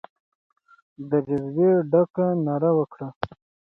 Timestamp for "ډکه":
1.91-2.25